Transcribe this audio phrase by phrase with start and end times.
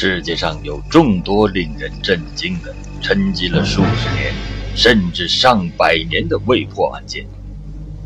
[0.00, 2.72] 世界上有众多令人震惊的、
[3.02, 4.32] 沉积了数十年
[4.76, 7.26] 甚至上百年的未破案件。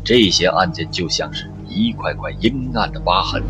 [0.03, 3.43] 这些案件就像是一块块阴暗的疤痕，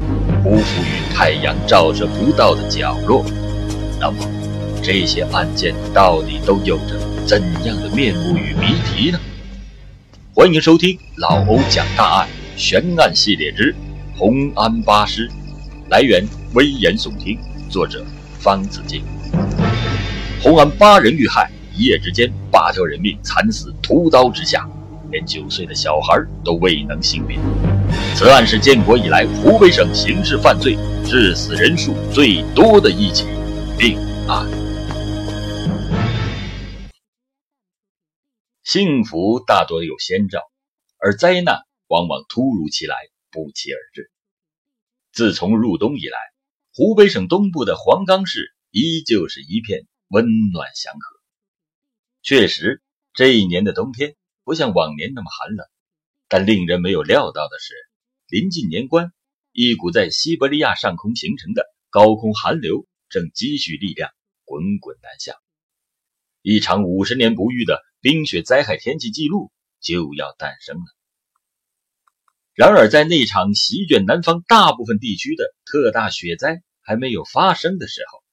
[0.44, 3.24] 匍匐于太阳照射不到的角落。
[3.98, 4.18] 那么，
[4.84, 9.18] 这些案件到底都有着怎样的面目与谜题呢？
[10.34, 13.74] 欢迎收听老欧讲大案悬案系列之
[14.18, 15.30] 《红安八师》，
[15.90, 16.22] 来源
[16.56, 18.06] 危言耸听，作者。
[18.44, 19.02] 方子敬，
[20.42, 24.70] 红安八人遇害，一夜之间八条人命惨死屠刀之下，
[25.12, 27.40] 连九岁的小孩都未能幸免。
[28.14, 33.26] 此案是建国以来湖北省刑事犯罪致死人数最多的一起
[33.80, 33.98] 命
[34.28, 34.46] 案。
[38.66, 40.42] 幸福大多有先兆，
[40.98, 42.94] 而灾难往往突如其来，
[43.32, 44.12] 不期而至。
[45.14, 46.33] 自从入冬以来。
[46.76, 51.20] 湖北省东部的黄冈市依旧是一片温暖祥和。
[52.24, 52.82] 确实，
[53.14, 55.68] 这一年的冬天不像往年那么寒冷，
[56.28, 57.76] 但令人没有料到的是，
[58.28, 59.12] 临近年关，
[59.52, 64.10] 一股在西伯利亚上空形成的高空寒流正积蓄力量，
[64.44, 65.36] 滚滚南下。
[66.42, 70.86] 一场五十年不遇的冰雪灾害天气记录就要诞生了。
[72.56, 78.24] 然而，在那场席卷南方大部分地区的特大雪灾还没有发生的时候，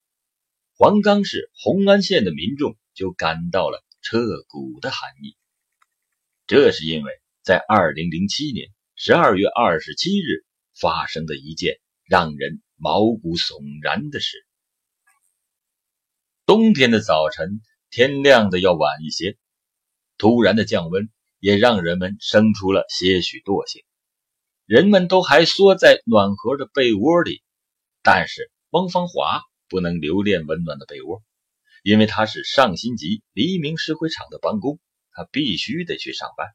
[0.77, 5.37] 黄冈市红安县的民众就感到了彻骨的寒意。
[6.47, 7.13] 这是因为
[7.43, 8.69] 在2007年
[8.99, 10.45] 12月27日
[10.79, 14.37] 发生的一件让人毛骨悚然的事。
[16.45, 19.39] 冬天的早晨，天亮的要晚一些，
[20.19, 23.83] 突然的降温也让人们生出了些许惰性。
[24.71, 27.43] 人们都还缩在暖和的被窝里，
[28.05, 31.25] 但是汪芳华不能留恋温暖的被窝，
[31.83, 34.79] 因为他是上星级黎明石灰厂的帮工，
[35.11, 36.47] 他必须得去上班。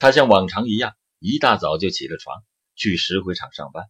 [0.00, 2.42] 他像往常一样，一大早就起了床，
[2.74, 3.84] 去石灰厂上班。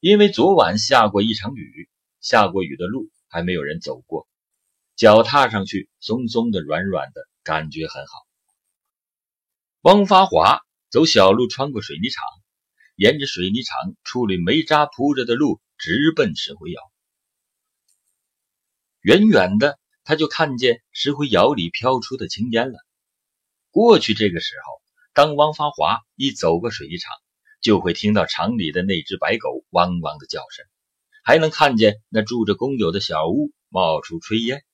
[0.00, 1.88] 因为昨晚下过一场雨，
[2.20, 4.26] 下过雨的路还没有人走过，
[4.96, 8.26] 脚踏上去松松的、软软的，感觉很好。
[9.82, 10.60] 汪发华。
[10.90, 12.24] 走小路，穿过水泥厂，
[12.96, 16.80] 沿着水泥厂处理煤渣铺着的路，直奔石灰窑。
[19.00, 22.78] 远远的，他就看见石灰窑里飘出的青烟了。
[23.70, 24.82] 过去这个时候，
[25.14, 27.12] 当汪发华一走过水泥厂，
[27.60, 30.66] 就会听到厂里的那只白狗汪汪的叫声，
[31.22, 34.64] 还能看见那住着工友的小屋冒出炊烟。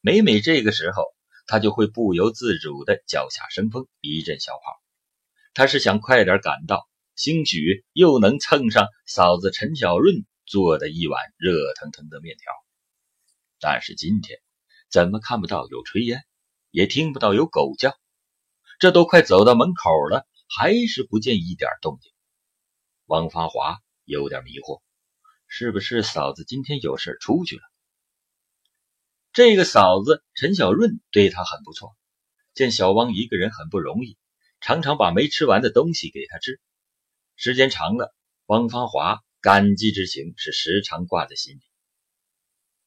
[0.00, 1.04] 每每这个时候，
[1.46, 4.81] 他就会不由自主的脚下生风，一阵小跑。
[5.54, 12.52] 他是想快点赶到，兴许又能蹭上嫂子陈小润做的一碗热腾腾的面条。
[13.60, 14.38] 但是今天
[14.90, 16.24] 怎么看不到有炊烟，
[16.70, 17.94] 也听不到有狗叫？
[18.78, 22.10] 这都快走到门口了，还是不见一点动静。
[23.04, 24.80] 王发华有点迷惑，
[25.46, 27.62] 是不是嫂子今天有事出去了？
[29.34, 31.94] 这个嫂子陈小润对他很不错，
[32.54, 34.16] 见小汪一个人很不容易。
[34.62, 36.60] 常常把没吃完的东西给他吃，
[37.34, 38.14] 时间长了，
[38.46, 41.60] 汪芳华感激之情是时常挂在心里。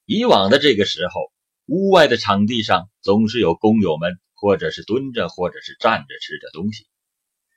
[0.06, 1.34] 以往的这个时候，
[1.66, 6.88] 屋外的场地上总是有工友们，或者是蹲着，或者是站着吃着东西。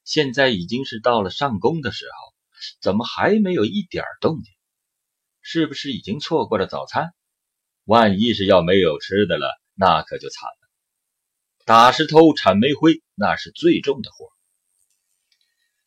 [0.03, 2.35] 现在已经是到了上工的时候，
[2.81, 4.53] 怎么还没有一点动静？
[5.43, 7.15] 是不是已经错过了早餐？
[7.85, 10.58] 万一是要没有吃的了，那可就惨了。
[11.69, 14.33] 打石头、铲煤灰，那是最重的活。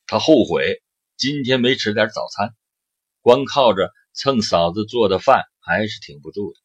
[0.05, 0.83] 他后悔
[1.17, 2.55] 今天没吃点早餐，
[3.19, 6.59] 光靠着蹭嫂子做的饭还是挺不住的。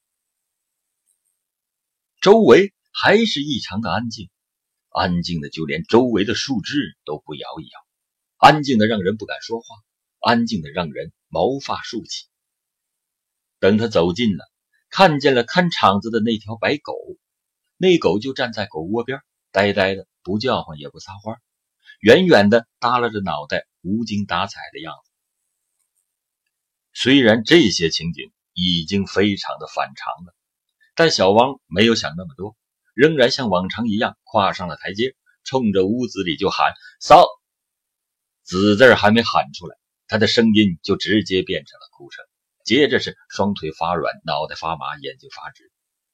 [2.21, 4.29] 周围还是异常的安静，
[4.91, 6.77] 安静的就连周围的树枝
[7.07, 7.87] 都不摇一摇，
[8.37, 9.67] 安静的让人不敢说话，
[10.21, 12.27] 安静的让人毛发竖起。
[13.61, 14.45] 等他走近了，
[14.91, 16.93] 看见了看场子的那条白狗。
[17.77, 19.21] 那狗就站在狗窝边，
[19.53, 21.37] 呆呆的，不叫唤也不撒欢，
[22.01, 25.11] 远远的耷拉着脑袋，无精打采的样子。
[26.95, 30.35] 虽然这些情景已经非常的反常了，
[30.95, 32.57] 但小汪没有想那么多，
[32.95, 35.15] 仍然像往常一样跨上了台阶，
[35.45, 37.27] 冲着屋子里就喊：“嫂
[38.43, 39.77] 子字还没喊出来，
[40.09, 42.25] 他的声音就直接变成了哭声，
[42.65, 45.71] 接着是双腿发软，脑袋发麻，眼睛发直。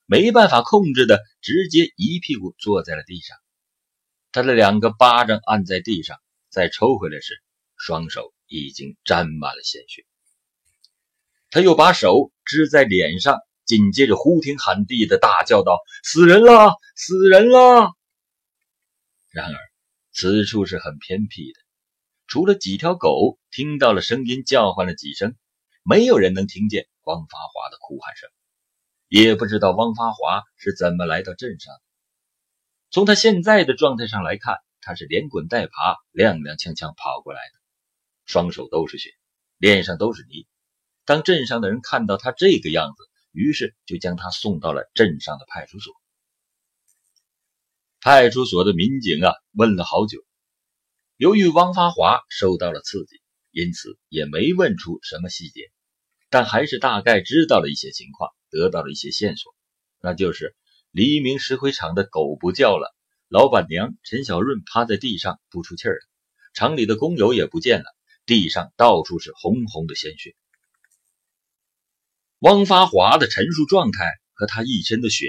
[0.07, 3.37] 没办法控制的，直接一屁股坐在了地上。
[4.33, 6.19] 他的两个巴掌按在地上，
[6.49, 7.43] 再抽回来时，
[7.77, 10.05] 双手已经沾满了鲜血。
[11.51, 16.73] 他又把手支在脸上，紧接着呼天喊地的大叫道：“死人了！
[16.97, 17.93] 死人了！”
[19.31, 19.57] 然而，
[20.13, 21.61] 此处是很偏僻的，
[22.27, 25.37] 除了几条狗听到了声音，叫唤了几声，
[25.83, 28.31] 没有人能听见汪发华的哭喊声，
[29.13, 31.83] 也不知道汪发华是怎么来到镇上的。
[32.91, 37.61] 从他现在的状态上来看，他是连滚带爬、踉踉跄跄跑过来的，
[38.25, 39.11] 双手都是血，
[39.59, 40.47] 脸上都是泥。
[41.05, 45.93] 当镇上的人看到他这个样子，于是就将他送到了镇上的派出所。
[48.01, 50.25] 派出所的民警啊，问了好久。
[51.19, 53.21] 由于汪发华受到了刺激，
[53.51, 55.71] 因此也没问出什么细节，
[56.31, 59.53] 但还是大概知道了一些情况，得到了一些线索。
[60.01, 60.55] 那就是
[60.93, 62.95] 黎明石灰厂的狗不叫了，
[63.29, 66.07] 老板娘陈小润趴在地上不出气儿了，
[66.55, 67.87] 厂里的工友也不见了，
[68.27, 70.37] 地上到处是红红的鲜血。
[72.41, 74.05] 汪发华的陈述状态
[74.35, 75.29] 和他一身的血，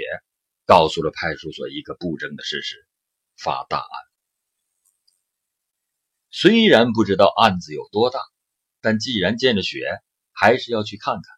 [0.66, 2.86] 告诉了派出所一个不争的事实：
[3.36, 3.88] 发大案。
[6.30, 8.18] 虽然不知道案子有多大，
[8.80, 9.86] 但既然见了血，
[10.32, 11.33] 还是要去看看。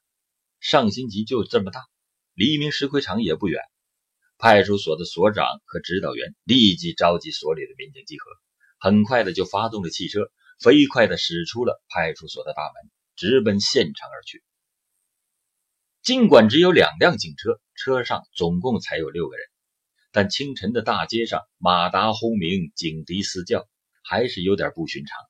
[0.60, 1.84] 上星级就这么大，
[2.34, 3.62] 黎明石灰厂也不远。
[4.38, 8.30] 派出所的所长和指导员立即召集所里的民警集合，
[8.78, 10.30] 很快的就发动了汽车，
[10.60, 14.42] 飞快的驶出了派出所的大门，直奔现场而去。
[16.02, 19.46] 尽管只有两辆警车，车上总共才有六个人，
[20.12, 23.66] 但清晨的大街上马达轰鸣，警笛嘶叫，
[24.04, 25.28] 还是有点不寻常的。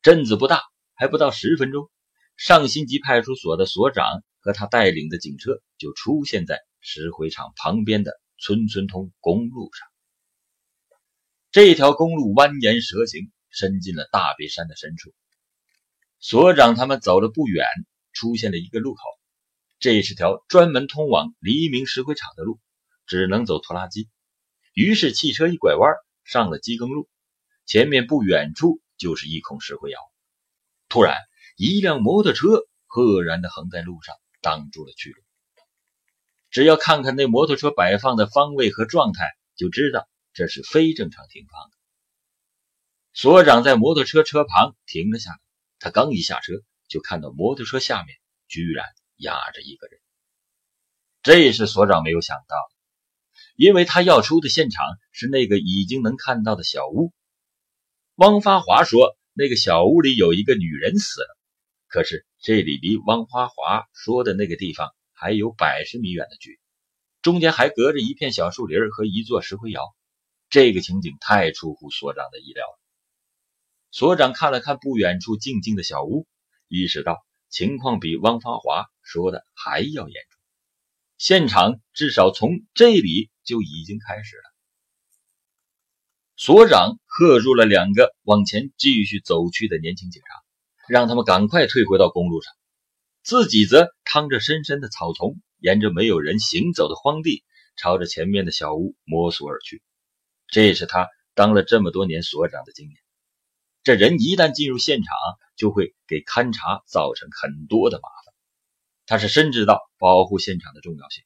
[0.00, 0.62] 镇子不大，
[0.94, 1.90] 还不到十分钟，
[2.38, 9.88] 上星级派出所的所长和他带领的警车就出现在石灰厂旁边的村村通公路上。
[11.50, 15.12] 这条公路蜿蜒蛇形，伸进了大别山的深处。
[16.20, 17.66] 所长他们走了不远，
[18.12, 19.00] 出现了一个路口。
[19.80, 22.60] 这是条专门通往黎明石灰厂的路，
[23.04, 24.08] 只能走拖拉机。
[24.74, 25.92] 于是汽车一拐弯，
[26.22, 27.08] 上了机耕路。
[27.66, 29.98] 前面不远处就是一孔石灰窑。
[30.88, 31.16] 突然，
[31.58, 32.46] 一辆摩托车
[32.86, 35.20] 赫然的横在路上，挡住了去路。
[36.50, 41.76] 只要看看那摩托车摆放的方位和状态，就知道这是非正常停放的。
[43.12, 45.38] 所长在摩托车车旁停了下来，
[45.78, 46.54] 他刚一下车，
[46.88, 48.16] 就看到摩托车下面
[48.46, 48.86] 居然。
[49.20, 49.98] 压着一个人，
[51.24, 52.76] 这是所长没有想到的，
[53.56, 57.12] 因为他要出的现场是那个已经能看到的小屋。
[58.14, 61.37] 汪发华说，那个小屋里有一个女人死了，
[61.88, 66.58] 可是这里离汪发华说的那个地方还有百十米远的距离，
[67.22, 69.82] 中间还隔着一片小树林和一座石灰窑。
[70.50, 72.78] 这个情景太出乎所长的意料了。
[73.90, 76.26] 所长看了看不远处静静的小屋，
[76.68, 77.24] 意识到。
[77.50, 80.38] 情况比汪发华说的还要严重，
[81.16, 84.42] 现场至少从这里就已经开始了。
[86.36, 90.28] 所长喝住了两个往前继续走去的年轻警察，
[90.88, 92.52] 让他们赶快退回到公路上，
[93.22, 97.44] 自己则趟着深深的草丛，沿着没有人行走的荒地，
[97.76, 99.82] 朝着前面的小屋摸索而去。
[100.48, 102.96] 这是他当了这么多年所长的经验。
[103.82, 105.14] 这人一旦进入现场，
[105.56, 108.34] 就会给勘察造成很多的麻烦。
[109.06, 111.24] 他是深知到保护现场的重要性。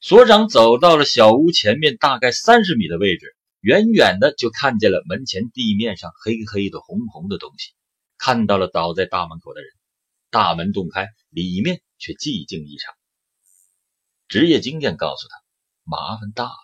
[0.00, 7.72] 所长走到了小屋前面大概三十米的位置，远远的就看见了门前地面上黑黑的、红红的东西，
[8.16, 9.70] 看到了倒在大门口的人。
[10.30, 12.94] 大门洞开，里面却寂静异常。
[14.28, 15.36] 职业经验告诉他，
[15.84, 16.56] 麻烦大了。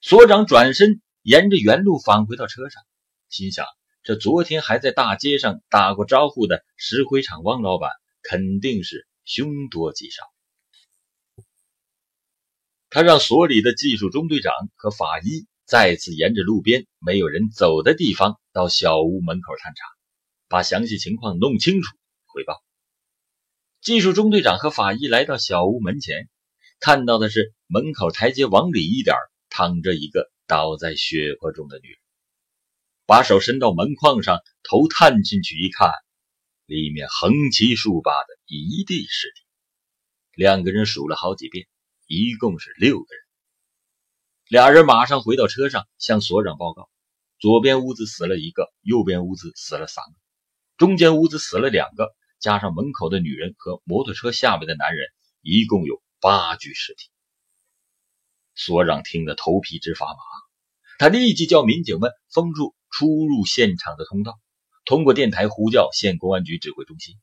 [0.00, 1.00] 所长转身。
[1.28, 2.80] 沿着原路返回到车上，
[3.28, 3.66] 心想：
[4.04, 7.90] 这昨天还在大街上打过招呼的石灰厂汪老板，
[8.22, 10.22] 肯定是凶多吉少。
[12.88, 19.84] 他让所里的技术中队长和法医再次沿着路边没有人走的地方到小屋门口探查，
[20.48, 21.88] 把详细情况弄清楚
[22.26, 22.62] 汇报。
[23.80, 26.28] 技术中队长和法医来到小屋门前，
[26.80, 29.16] 看到的是门口台阶往里一点
[29.50, 30.30] 躺着一个。
[30.48, 31.98] 倒在血泊中的女人，
[33.04, 35.90] 把手伸到门框上，头探进去一看，
[36.66, 39.42] 里面横七竖八的一地尸体。
[40.36, 41.66] 两个人数了好几遍，
[42.06, 43.24] 一共是六个人。
[44.48, 46.88] 俩人马上回到车上，向所长报告：
[47.40, 50.12] 左边屋子死了一个，右边屋子死了三个，
[50.76, 55.08] 中间屋子死了两个，加上门口的女人和摩托车下面的男人，
[55.40, 57.10] 一共有八具尸体。
[58.54, 60.20] 所长听得头皮直发麻，
[60.98, 64.38] 他立即叫民警们封住出入现场的通道，
[64.84, 67.16] 通过电台呼叫县公安局指挥中心。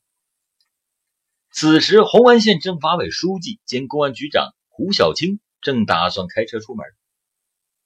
[1.50, 6.84] 此时，红安县政法委书记兼公安局长胡小青正打算开车出门，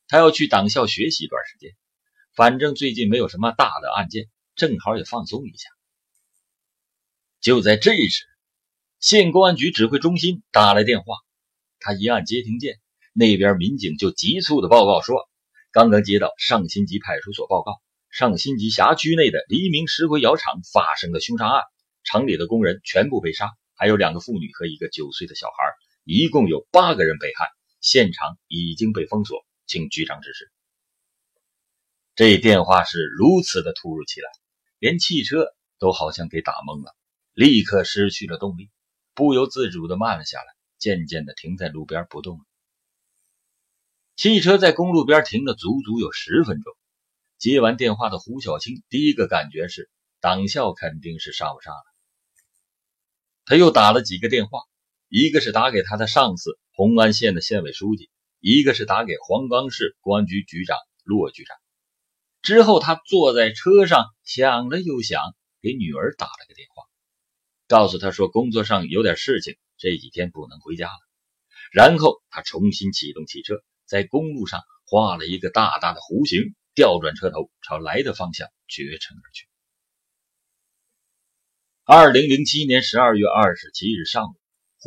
[0.06, 1.76] 他要去党校学习一段时间，
[2.34, 5.68] 反正最近没有什么大的案件，正好也放松一下。
[7.42, 8.24] 就在这时，
[9.00, 11.16] 县公安局指挥中心打来电话，
[11.78, 12.80] 他一按接听键，
[13.12, 15.28] 那边民警就急促的报告说，
[15.72, 17.72] 刚刚接到上新集派出所报告，
[18.10, 21.64] 上新集辖区内的黎明石灰窑厂发生了凶杀案。
[22.02, 25.54] 厂里的工人全部被杀，还有两个妇女和一个九岁的小孩，
[26.10, 27.50] 一共有八个人被害。
[27.82, 30.50] 现场已经被封锁，请局长指示。
[32.14, 34.30] 这电话是如此的突如其来，
[34.78, 36.96] 连汽车都好像给打懵了，
[37.34, 38.70] 立刻失去了动力，
[39.12, 40.46] 不由自主的慢了下来，
[40.78, 42.44] 渐渐的停在路边不动了。
[44.16, 46.74] 汽车在公路边停了足足有十分钟。
[47.36, 51.84] 接完电话的胡小青第一个感觉是，党校肯定是杀不杀了。
[53.44, 54.62] 他又打了几个电话，
[55.08, 58.10] 一个是打给他的上司红安县的县委书记，
[58.40, 61.56] 一个是打给黄冈市公安局局长骆局长。
[62.42, 66.84] 之后，他坐在车上想了又想，给女儿打了个电话，
[67.66, 71.00] 告诉她说工作上有点事情，这几天不能回家了。
[71.72, 79.48] 然后他重新启动汽车，在公路上画了一个大大的弧形，调转车头朝来的方向绝尘而去。
[81.84, 84.36] 二零零七年十二月二十七日上午，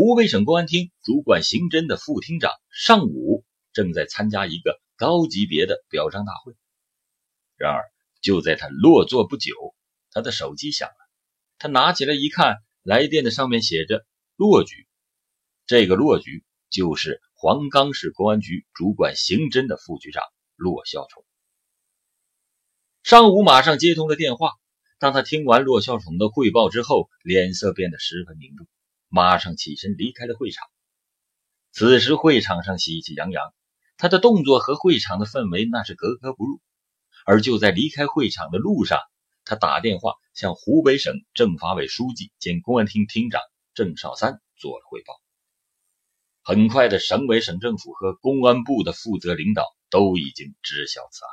[0.04, 6.56] 湖北省公安厅主管刑侦的副厅长尚武正在参加一个高级别的表彰大会。
[7.56, 7.84] 然而，
[8.20, 9.54] 就在他落座不久，
[10.10, 10.96] 他的手机响了。
[11.60, 14.04] 他拿起来一看，来电的上面写着
[14.36, 14.88] “骆局”。
[15.68, 20.24] 这个骆局就是黄冈市公安局主管刑侦的副局长
[20.56, 21.24] 骆孝崇。
[23.04, 24.54] 尚武马上接通了电话。
[24.98, 28.68] 当他听完骆孝崇的汇报之后，脸色变得十分凝重，
[29.12, 30.68] 马上起身离开了会场。
[31.72, 33.54] 此时会场上喜气洋洋，
[33.98, 36.60] 他的动作和会场的氛围那是格格不入。
[37.24, 39.00] 而就在离开会场的路上，
[39.46, 43.42] 他打电话向湖北省政法委书记兼公安厅厅长
[43.76, 45.22] 郑少三做了汇报。
[46.42, 51.32] 很快的，省委、省政府和公安部的负责领导都已经知晓此案。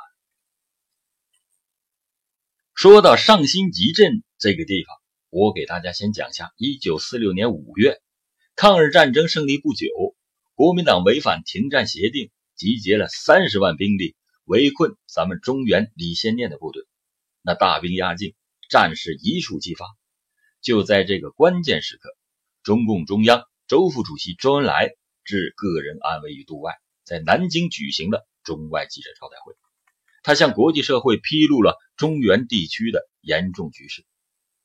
[2.75, 4.98] 说到上新集镇这个地方，
[5.31, 8.01] 我给大家先讲一下：一九四六年五月，
[8.55, 9.85] 抗日战争胜利不久，
[10.55, 16.83] 国民党违反停战协定，集结了三十万兵力围困咱们中原李先念的部队。
[17.43, 18.33] 那大兵压境，
[18.71, 19.85] 战事一触即发。
[20.61, 22.09] 就在这个关键时刻，
[22.63, 29.53] 中共中央周副主席周恩来置个人安危于度外，在南京举行了中外记者招待会。
[30.23, 34.03] 他向国际社会披露了中原地区的严重局势，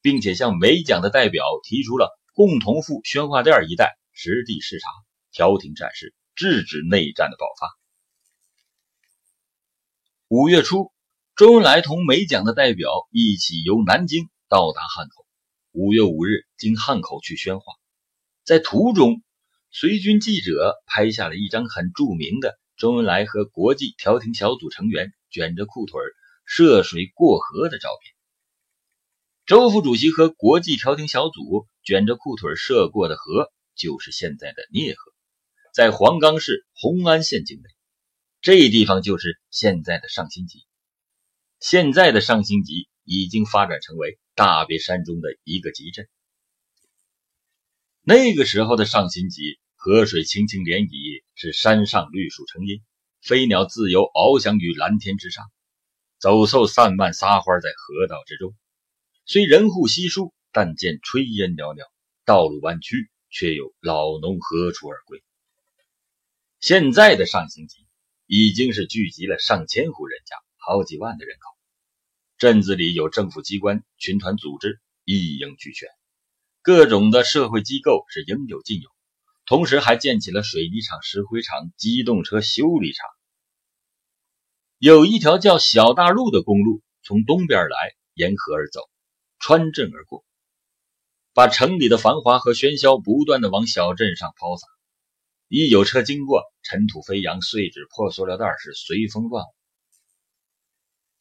[0.05, 4.91] 并且向美蒋的代表提出了共同赴宣化店一带实地视察，
[5.33, 7.71] 调停战事，制止内战的爆发。
[10.29, 10.93] 五月初，
[11.37, 15.25] 周恩来同美蒋的代表一起由南京到达汉口。
[15.73, 17.65] 五月五日，经汉口去宣化，
[18.45, 19.23] 在途中，
[19.71, 25.13] 随军记者拍下了一张很著名的周恩来和国际调停小组成员。
[25.31, 25.99] 卷着裤腿
[26.45, 28.13] 涉水过河的照片。
[29.47, 35.13] 周副主席和国际调停小组卷着裤腿涉过的河，就是现在的聂河，
[35.75, 37.65] 在黄冈市红安县境内。
[38.41, 40.65] 这地方就是现在的上新集。
[41.61, 46.09] 现在的上新集已经发展成为大别山中的一个集镇。
[48.01, 52.81] 那个时候的上新集，河水清清涟漪，是山上绿树成荫。
[53.21, 55.45] 飞鸟自由翱翔于蓝天之上，
[56.19, 58.55] 走兽散漫撒欢在河道之中。
[59.26, 61.83] 虽人户稀疏，但见炊烟袅袅，
[62.26, 65.23] 道路弯曲，却有老农何处而归。
[66.61, 67.87] 现在的上星集
[68.26, 71.57] 已经是聚集了上千户人家，好几万的人口。
[72.37, 75.88] 镇子里有政府机关、群团组织一应俱全，
[76.61, 78.90] 各种的社会机构是应有尽有。
[79.47, 83.09] 同时还建起了水泥厂、石灰厂、机动车修理厂。
[84.78, 88.81] 有一条叫小大路的公路从东边来，沿河而走，
[89.38, 90.25] 穿镇而过，
[91.33, 94.67] 把城里的繁华和喧嚣不断的往小镇上抛洒。
[95.49, 99.55] 一有车经过，尘土飞扬，碎纸破塑料袋是随风乱舞。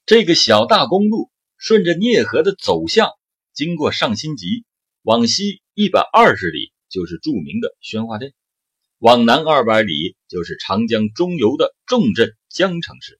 [0.05, 3.11] 这个小大公路顺着聂河的走向，
[3.53, 4.65] 经过上新集，
[5.01, 6.71] 往西一百二十里。
[6.89, 8.35] 就是著名的宣化镇，
[8.99, 13.19] 往南二百里就是长江中游的重镇江城市，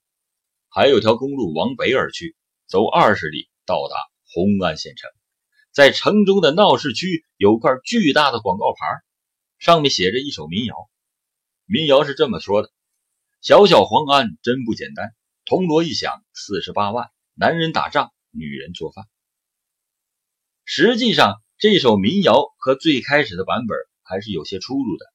[0.69, 2.35] 还有条公路往北而去，
[2.67, 3.95] 走二十里到达
[4.33, 5.11] 红安县城。
[5.71, 8.87] 在城中的闹市区有块巨大的广告牌，
[9.59, 10.75] 上面写着一首民谣。
[11.65, 12.69] 民谣是这么说的
[13.41, 15.13] ：“小小黄安真不简单，
[15.45, 19.05] 铜锣一响四十八万，男人打仗，女人做饭。”
[20.65, 25.05] 实际上，这首民谣和最开始的版本还是有些出入的。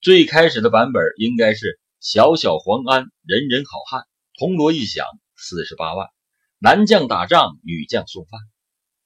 [0.00, 4.04] 最开始的版本应该是“小小黄安，人人好汉，
[4.38, 6.08] 铜锣一响四十八万，
[6.58, 8.40] 男将打仗，女将送饭。”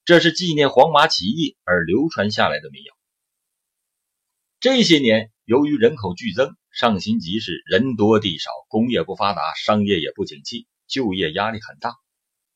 [0.05, 2.93] 这是纪念黄麻起义而流传下来的民谣。
[4.59, 11.95] 这些年，由于人口剧增，上新集市人多地少，工业不发达，商业也不景气，就业压力很大，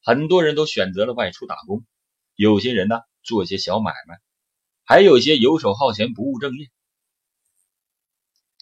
[0.04, 1.86] 很多人都选择了外出打工。
[2.36, 4.18] 有些人呢，做些小买卖，
[4.84, 6.68] 还有些游手好闲，不务正业。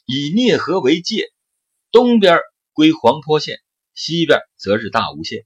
[0.06, 1.34] 以聂河为界，
[1.92, 2.40] 东边
[2.72, 3.58] 归黄坡县，
[3.96, 5.44] 西边则是大吴县。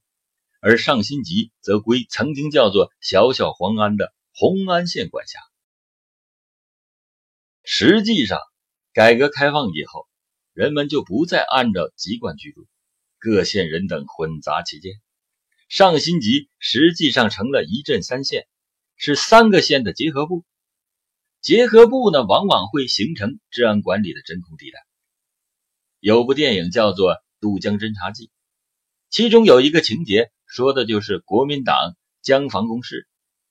[0.60, 5.40] 而上新集则归曾经叫做小小黄安的红安县管辖。
[7.62, 8.38] 实际上，
[8.92, 10.06] 改革开放以后，
[10.52, 12.66] 人们就不再按照籍贯居住，
[13.18, 14.92] 各县人等混杂其间。
[15.68, 18.46] 上新集实际上成了一镇三县，
[18.96, 20.44] 是三个县的结合部。
[21.40, 24.78] 结合部呢，往往会形成治安管理的真空地带。
[26.00, 28.26] 有部电影叫做《渡江侦察记》，
[29.08, 30.30] 其中有一个情节。
[30.52, 33.06] 说的就是国民党江防工事，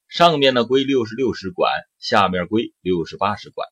[0.09, 3.69] 上面呢归六十六师管，下面归六十八师管。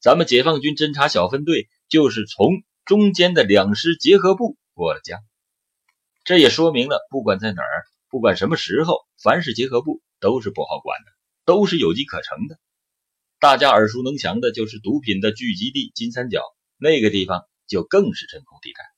[0.00, 5.20] 咱们解放军侦察小分队就是从中间的两师结合部过了江。
[6.24, 11.12] 这也说明了，不管在哪儿，不管什么时候，凡是结合部都是不好管的，
[11.44, 12.58] 都是有机可乘的。
[13.38, 16.42] 大家耳熟能详的就是毒品的聚集地金三角，
[16.78, 18.89] 那个地方就更是真空地带。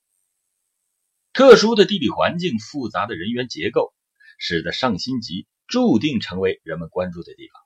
[1.32, 3.94] 特殊的地理环境、复杂的人员结构，
[4.38, 7.62] 使得上新集注定成为人们关注的地方。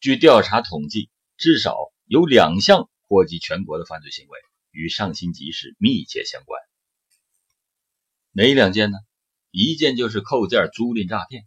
[0.00, 4.38] 据调查统计，至少有两项波及全国的犯罪行为
[4.70, 6.60] 与上新集市密切相关。
[8.32, 8.98] 哪两件呢？
[9.50, 11.46] 一件就是扣件租赁诈骗，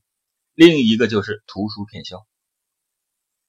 [0.53, 2.25] 另一个就是图书骗销。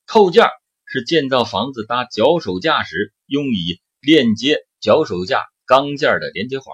[0.06, 0.44] 扣件
[0.84, 6.66] 是建造房子搭脚手架时用以链接脚手架钢件的连接环。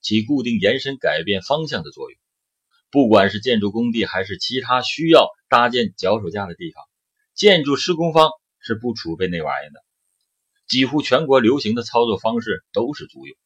[0.00, 2.18] 起固定延伸、改变方向的作用。
[2.90, 6.84] 不管是建筑工地还是其他需要搭建脚手架的地方，
[7.34, 9.80] 建筑施工方是不储备那玩意的。
[10.66, 13.36] 几乎全国流行的操作方式都是租用，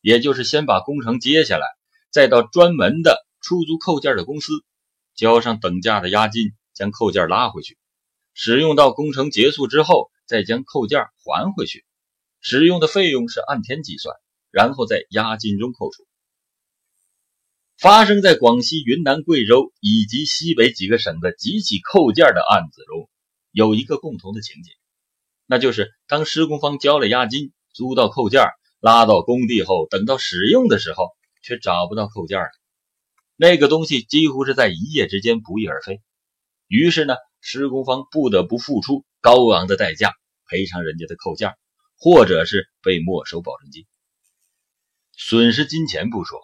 [0.00, 1.66] 也就是先把工程接下来，
[2.10, 4.52] 再到专门的出租扣件的公司，
[5.14, 7.76] 交上等价的押金，将扣件拉回去，
[8.34, 11.84] 使用到工程结束之后，再将扣件还回去。
[12.40, 14.14] 使用的费用是按天计算。
[14.54, 16.06] 然后在押金中扣除。
[17.76, 23.10] 发生在广西、云南、贵州以及西北几个省的几起扣件的案子中，
[23.50, 24.70] 有一个共同的情节，
[25.44, 28.42] 那就是当施工方交了押金，租到扣件，
[28.78, 31.08] 拉到工地后，等到使用的时候，
[31.42, 32.48] 却找不到扣件了。
[33.34, 36.00] 那个东西几乎是在一夜之间不翼而飞。
[36.68, 40.12] 于是呢，施工方不得不付出高昂的代价
[40.46, 41.54] 赔偿人家的扣件，
[41.98, 43.84] 或者是被没收保证金。
[45.16, 46.40] 损失金钱不说，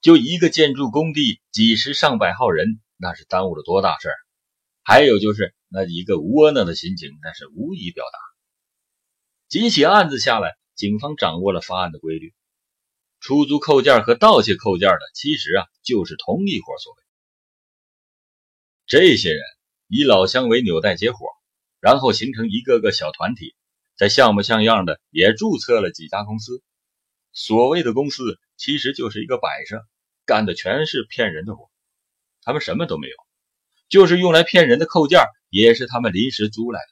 [0.00, 4.14] 就一个建筑工地，几十上百号人，那是耽误了多大事儿。
[4.84, 8.18] 还有就是那一个窝囊的心情，那是无以表达。
[9.48, 12.32] 几起案子下来，警方掌握了发案的规律：
[13.20, 17.02] 出租扣件和盗窃扣件的，其实啊就是同一伙所为。
[18.86, 19.42] 这些人
[19.88, 21.26] 以老乡为纽带结伙，
[21.80, 23.54] 然后形成一个个小团体，
[23.96, 26.62] 在像模像样的也注册了几家公司。
[27.32, 29.86] 所谓的公司其实就是一个摆设，
[30.26, 31.70] 干的全是骗人的活。
[32.42, 33.14] 他们什么都没有，
[33.88, 36.86] 就是用来骗人的扣件，也是他们临时租来的。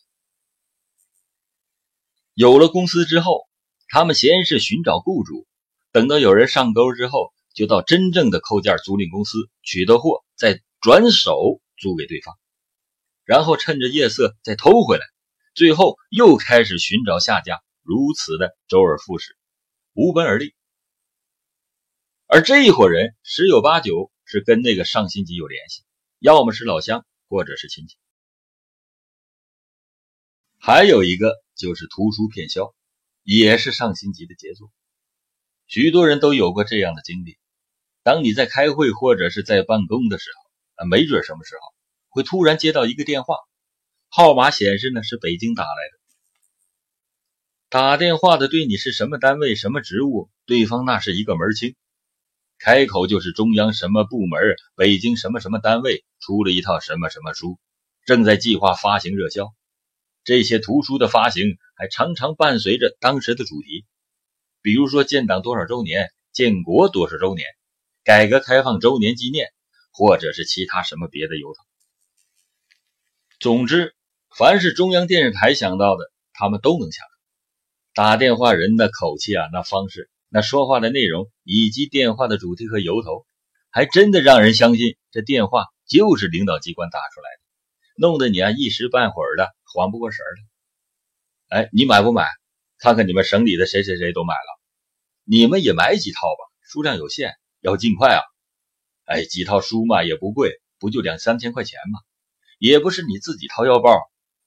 [2.35, 3.49] 有了公司之后，
[3.89, 5.47] 他们先是寻找雇主，
[5.93, 12.39] 等到有人上钩之后，就到真正的扣件租赁公司取得货，再转手租给对方，
[13.25, 15.05] 然后趁着夜色再偷回来，
[15.55, 19.37] 最后又开始寻找下家，如此的周而复始。
[19.93, 20.55] 无本而立，
[22.27, 25.83] 而这一伙人十有八九是跟那个上新集有联系，
[26.21, 27.97] 要么是老乡，或者是亲戚。
[30.59, 32.73] 还有一个就是图书骗销，
[33.25, 34.71] 也是上新集的杰作。
[35.67, 37.39] 许多人都有过这样的经历：
[38.05, 41.75] 当你在开会或者是在办公的时候，啊，没准什么时候
[42.09, 43.35] 会突然接到一个电话，
[44.09, 46.00] 号码显示呢是北京打来的。
[47.71, 51.77] 打电话的对你是什么单位、什么职务，对方那是一个门清。
[52.59, 54.41] 开口就是中央什么部门、
[54.75, 57.61] 北京什么什么单位出了一套什么什么书，
[58.05, 59.55] 正在计划发行热销。
[60.25, 63.87] 这些图书的发行还常常伴随着当时的主题，
[64.63, 67.47] 比如说建党多少周年、建国多少周年、
[68.03, 69.47] 改革开放周年纪念，
[69.93, 71.63] 或者是其他什么别的由头。
[73.39, 73.95] 总之，
[74.37, 77.20] 凡是中央电视台想到的，他们都能想到。
[78.03, 80.09] 打电话人的口气啊，那方式。
[80.31, 83.27] 那说话的内容以及电话的主题和由头，
[83.69, 90.33] 还真的让人相信这电话就是领导机关打出来的，弄得你啊一时半会儿的缓不过神儿
[91.51, 91.59] 来。
[91.59, 92.27] 哎，你买不买？
[92.79, 94.61] 看看你们省里的谁谁谁都买了，
[95.25, 98.23] 你们也买几套吧，数量有限，要尽快啊！
[99.05, 102.01] 哎，几套书嘛也不贵，不就两三千块钱吗？
[102.59, 103.95] 也不是你自己掏腰包，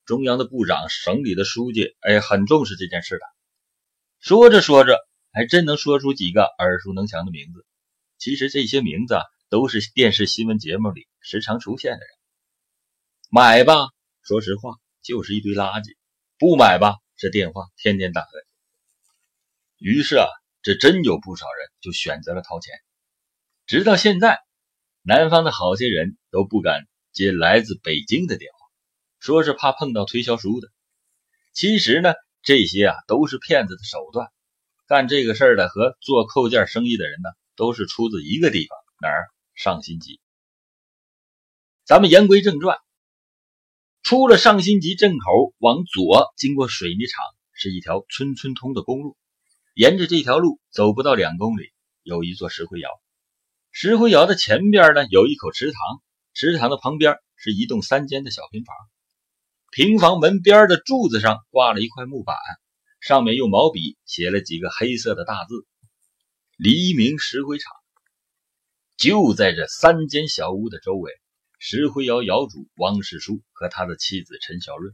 [0.06, 3.33] 中央的部长、省里的书记，哎，很重视这件事的。
[4.24, 4.98] 说着说着。
[5.36, 7.66] 还真能说出几个耳熟能详的名字。
[8.20, 9.18] 其实这些名字
[9.50, 12.08] 都是电视新闻节目里时常出现的人。
[13.32, 13.88] 买吧，
[14.22, 15.96] 说实话就是一堆垃圾；
[16.38, 18.28] 不买吧，这电话天天打来。
[19.80, 20.28] 于是啊，
[20.62, 22.76] 这真有不少人就选择了掏钱。
[23.66, 24.38] 直到现在，
[25.02, 28.60] 南方的好些人都不敢接来自北京的电话，
[29.18, 30.70] 说是怕碰到推销书的。
[31.54, 34.28] 其实呢，这些啊都是骗子的手段。
[34.86, 39.28] 干这个事儿的和做扣件生意的人呢，都是出自一个地方，哪儿？
[39.56, 40.20] 上新集。
[41.86, 42.78] 咱们言归正传，
[44.02, 49.16] 出了上新集镇口，往左经过水泥厂，是一条村村通的公路。
[49.74, 51.72] 沿着这条路走不到两公里，
[52.04, 52.90] 有一座石灰窑。
[53.72, 56.02] 石灰窑的前边呢，有一口池塘，
[56.34, 58.76] 池塘的旁边是一栋三间的小平房。
[59.76, 62.36] 平房门边的柱子上挂了一块木板。
[63.02, 65.66] 上面用毛笔写了几个黑色的大字
[66.58, 67.74] ：“黎明石灰厂。”
[68.98, 71.12] 就在这三间小屋的周围，
[71.58, 74.94] 石灰窑窑主汪世书和他的妻子陈小润，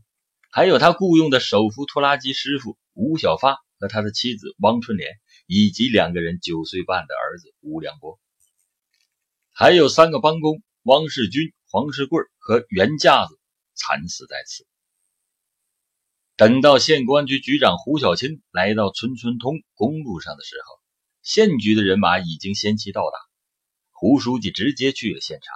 [0.49, 5.11] 还有他雇佣的手扶拖拉机师傅吴小发和他的妻子汪春莲，
[5.45, 8.17] 以及两个人九岁半的儿子吴良波，
[9.51, 13.38] 还有三个帮工汪世军、黄世贵和袁架子
[13.79, 14.67] 惨死在此。
[16.35, 20.79] 等到县公安局局长胡小青来到村村通公路上的时候，
[21.21, 23.17] 县局的人马已经先期到达。
[23.91, 25.53] 胡书记直接去了现场，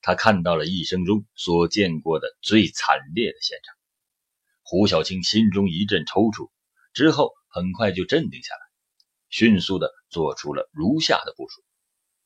[0.00, 3.74] 他看到了一生中所见过的最惨烈的现场。
[4.62, 6.50] 胡小青心中一阵抽搐，
[6.94, 8.60] 之后很快就镇定下来，
[9.28, 11.62] 迅速的做出了如下的部署：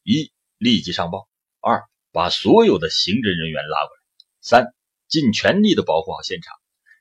[0.04, 1.28] 一、立即上报；
[1.60, 4.02] 二、把所有的刑侦人员拉过来；
[4.40, 4.74] 三、
[5.08, 6.54] 尽全力的保护好现场。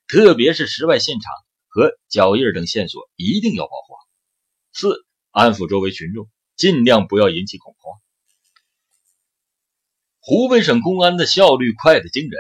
[0.08, 1.32] 特别是室外现场
[1.68, 4.00] 和脚印等线索一定要保护好。
[4.72, 8.00] 四、安抚周围群众，尽量不要引起恐慌。
[10.20, 12.40] 湖北省公安的效率快得惊人，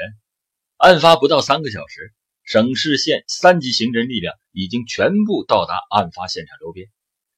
[0.77, 6.89] 案发不到三个小时，省市县三级刑侦力量已经全部到达案发现场周边，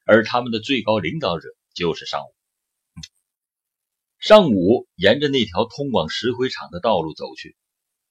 [0.06, 2.34] 而他们的最高领导者就是尚武。
[4.20, 7.56] 尚武沿着那条通往石灰厂的道路走去，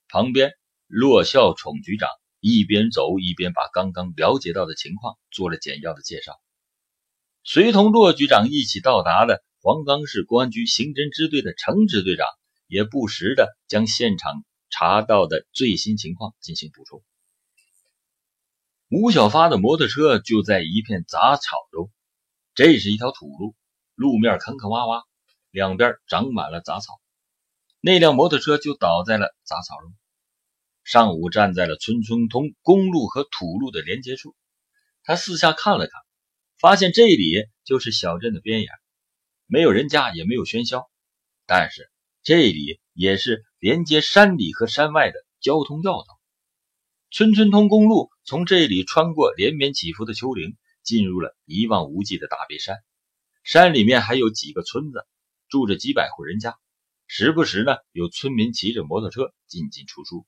[0.09, 0.51] 旁边。
[0.91, 6.33] 骆孝宠局长一边走一边把刚刚了解到的情况做了简要的介绍。
[7.43, 12.25] 随同骆局长一起到达的黄冈市公安局刑侦支队的程支队长，
[12.65, 17.03] 也不时的将现场查到的最新情况进行补充。
[18.89, 21.91] 吴小发的摩托车就在一片杂草中，
[22.55, 23.53] 这是一条土路，
[23.93, 25.03] 路面坑坑洼洼，
[25.51, 26.99] 两边长满了杂草，
[27.79, 29.93] 那辆摩托车就倒在了杂草中。
[30.91, 34.35] 上午站在了村村通公路和土路的连接处，
[35.03, 36.01] 他四下看了看，
[36.57, 38.71] 发现这里就是小镇的边沿，
[39.45, 40.89] 没有人家，也没有喧嚣，
[41.45, 41.91] 但是
[42.23, 46.07] 这里也是连接山里和山外的交通要道。
[47.11, 52.77] 村村通公路从这里穿过连绵起伏的丘陵，进入了一望无际的大别山。
[53.43, 55.05] 山里面还有几个村子，
[55.49, 56.57] 住着几百户人家，
[57.05, 60.25] 时不时呢有村民骑着摩托车进进出出。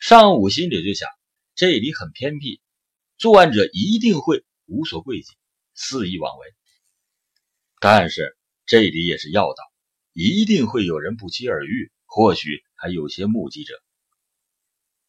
[0.00, 1.10] 尚武心里就想，
[1.54, 2.62] 这里很偏僻，
[3.18, 5.24] 作案者一定会无所顾忌，
[5.74, 6.46] 肆意妄为。
[7.80, 8.34] 但是
[8.64, 9.62] 这里也是要道，
[10.14, 13.74] 一定会有人不期而遇，或许还有些目击者。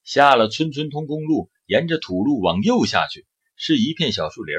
[0.04, 3.25] 下了村村通公路，沿着土路往右下去，
[3.56, 4.58] 是一片小树林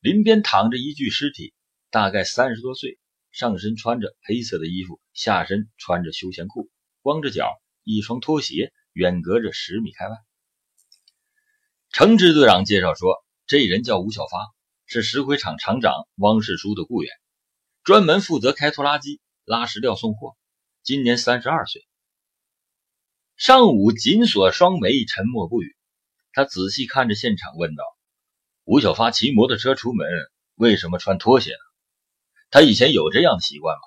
[0.00, 1.52] 林边躺着一具尸体，
[1.90, 2.98] 大概三十多岁，
[3.32, 6.70] 上身穿着黑色的衣服，下身穿着休闲裤，
[7.02, 7.52] 光着脚，
[7.84, 8.72] 一双拖鞋。
[8.96, 10.16] 远隔着十米开外，
[11.90, 14.38] 程支队长介绍说，这人叫吴小发，
[14.86, 17.12] 是石灰厂厂长汪世书的雇员。
[17.84, 20.34] 专门负责开拖拉机拉石料送货，
[20.82, 21.86] 今年三十二岁。
[23.36, 25.76] 尚武紧锁双眉，沉默不语。
[26.32, 27.84] 他仔细看着现场，问道
[28.64, 30.08] ：“吴小发骑摩托车出门，
[30.54, 31.58] 为什么穿拖鞋呢？
[32.48, 33.82] 他以前有这样的习惯吗？”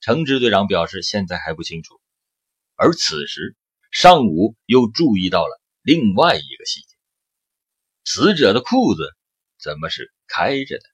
[0.00, 1.98] 程支队长表示，现在还不清楚。
[2.74, 3.56] 而此时，
[3.90, 6.96] 上午又注意到了另外一个细节：
[8.04, 9.02] 死者的裤子
[9.58, 10.84] 怎么是开着的？